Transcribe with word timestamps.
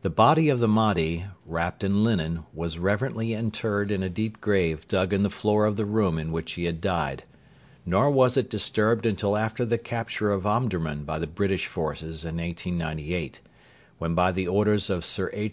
The 0.00 0.08
body 0.08 0.48
of 0.48 0.60
the 0.60 0.66
Mahdi, 0.66 1.26
wrapped 1.44 1.84
in 1.84 2.02
linen, 2.02 2.44
was 2.54 2.78
reverently 2.78 3.34
interred 3.34 3.90
in 3.90 4.02
a 4.02 4.08
deep 4.08 4.40
grave 4.40 4.88
dug 4.88 5.12
in 5.12 5.24
the 5.24 5.28
floor 5.28 5.66
of 5.66 5.76
the 5.76 5.84
room 5.84 6.18
in 6.18 6.32
which 6.32 6.52
he 6.52 6.64
had 6.64 6.80
died, 6.80 7.24
nor 7.84 8.10
was 8.10 8.38
it 8.38 8.48
disturbed 8.48 9.04
until 9.04 9.36
after 9.36 9.66
the 9.66 9.76
capture 9.76 10.30
of 10.32 10.46
Omdurman 10.46 11.04
by 11.04 11.18
the 11.18 11.26
British 11.26 11.66
forces 11.66 12.24
in 12.24 12.38
1898, 12.38 13.42
when 13.98 14.14
by 14.14 14.32
the 14.32 14.48
orders 14.48 14.88
of 14.88 15.04
Sir 15.04 15.28
H. 15.34 15.50